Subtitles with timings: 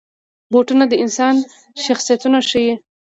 [0.51, 1.35] بوټونه د انسان
[1.85, 2.73] شخصیت ښيي.